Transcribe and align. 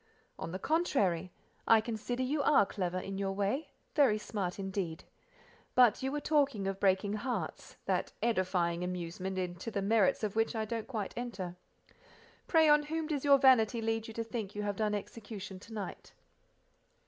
"On 0.39 0.51
the 0.51 0.57
contrary, 0.57 1.31
I 1.67 1.79
consider 1.79 2.23
you 2.23 2.41
are 2.41 2.65
clever, 2.65 2.97
in 2.97 3.19
your 3.19 3.33
way—very 3.33 4.17
smart 4.17 4.57
indeed. 4.57 5.03
But 5.75 6.01
you 6.01 6.11
were 6.11 6.19
talking 6.19 6.65
of 6.65 6.79
breaking 6.79 7.13
hearts—that 7.13 8.11
edifying 8.19 8.83
amusement 8.83 9.37
into 9.37 9.69
the 9.69 9.83
merits 9.83 10.23
of 10.23 10.35
which 10.35 10.55
I 10.55 10.65
don't 10.65 10.87
quite 10.87 11.13
enter; 11.15 11.55
pray 12.47 12.67
on 12.67 12.81
whom 12.89 13.05
does 13.05 13.23
your 13.23 13.37
vanity 13.37 13.79
lead 13.79 14.07
you 14.07 14.13
to 14.15 14.23
think 14.23 14.55
you 14.55 14.63
have 14.63 14.75
done 14.77 14.95
execution 14.95 15.59
to 15.59 15.73
night?" 15.73 16.13